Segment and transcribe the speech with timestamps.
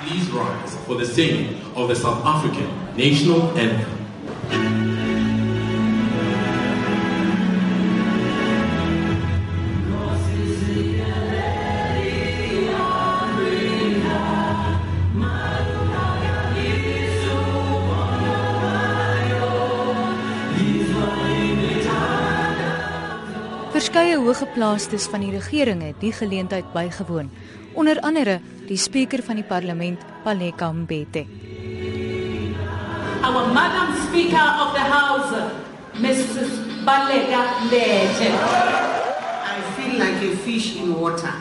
[0.00, 3.96] Please rise for the singing of the South African national anthem.
[23.72, 27.30] Verskeie hoëgeplaastes van die regering het die geleentheid bygewoon,
[27.74, 31.24] onder andere die spreker van die parlement, Baleka Mbete.
[33.24, 35.32] Our Madam Speaker of the House,
[35.94, 36.84] Mrs.
[36.84, 38.28] Baleka Mbete.
[38.28, 41.32] I feel like a fish in water,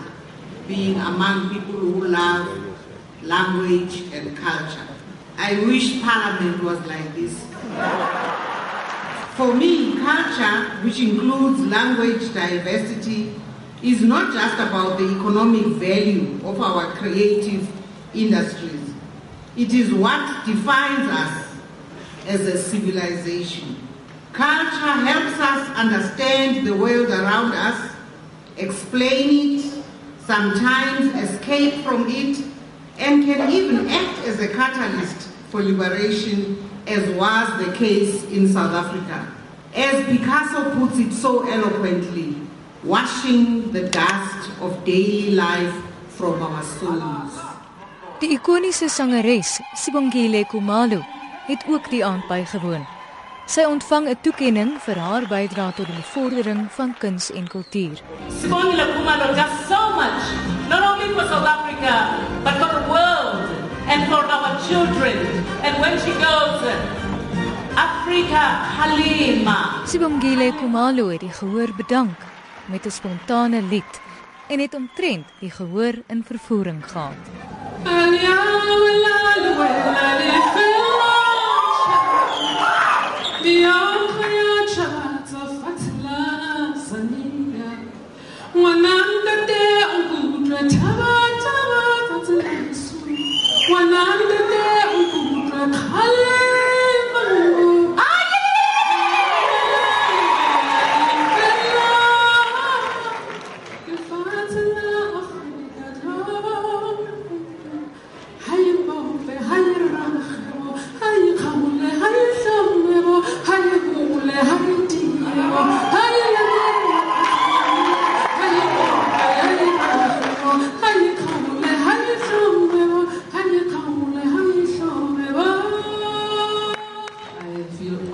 [0.67, 2.47] being among people who love
[3.23, 4.87] language and culture.
[5.37, 7.43] I wish Parliament was like this.
[9.35, 13.35] For me, culture, which includes language diversity,
[13.83, 17.67] is not just about the economic value of our creative
[18.13, 18.93] industries.
[19.55, 21.55] It is what defines us
[22.27, 23.75] as a civilization.
[24.33, 27.91] Culture helps us understand the world around us,
[28.57, 29.83] explain it,
[30.25, 32.43] sometimes escape from it,
[32.99, 38.73] and can even act as a catalyst for liberation, as was the case in South
[38.73, 39.31] Africa.
[39.73, 42.35] As Picasso puts it so eloquently,
[42.83, 45.73] washing the dust of daily life
[46.09, 47.33] from our souls.
[48.19, 51.01] Die ikoniese sangeres, Sibongile Khumalo,
[51.47, 52.85] het ook die aand bygewoon.
[53.45, 58.01] Sy ontvang 'n toekenning vir haar bydrae tot die vordering van kuns en kultuur.
[58.41, 60.23] Sibongile Khumalo does so much,
[60.69, 61.93] not only for South Africa,
[62.43, 63.45] but for the world
[63.87, 65.17] and for our children.
[65.63, 66.61] And when she goes,
[67.75, 68.43] Africa
[68.77, 69.81] Halima.
[69.85, 72.36] Sibongile Khumalo het die gehoor bedank
[72.67, 74.01] met 'n spontane lied
[74.47, 77.15] en het omtrent die gehoor in vervoering gehad.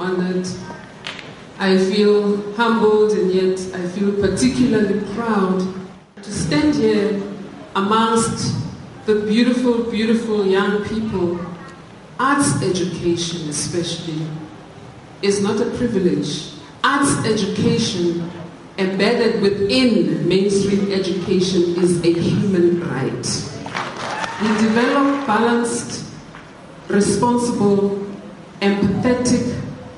[0.03, 0.47] Honored.
[1.59, 5.59] I feel humbled, and yet I feel particularly proud
[6.21, 7.21] to stand here
[7.75, 8.55] amongst
[9.05, 11.39] the beautiful, beautiful young people.
[12.19, 14.27] Arts education, especially,
[15.21, 16.51] is not a privilege.
[16.83, 18.29] Arts education,
[18.77, 23.25] embedded within mainstream education, is a human right.
[24.41, 26.05] We develop balanced,
[26.89, 28.05] responsible,
[28.61, 29.42] empathetic,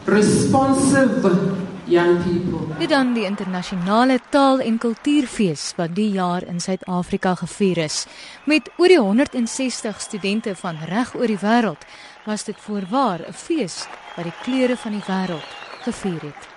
[0.06, 1.42] responsive
[1.86, 2.76] young people.
[2.80, 8.06] Dit dan die internasionale taal en kultuurfees wat die jaar in Suid-Afrika gevier is.
[8.46, 11.86] Met oor die 160 studente van reg oor die wêreld
[12.26, 15.48] was dit voorwaar 'n fees wat die kleure van die wêreld
[15.82, 16.55] gevier het.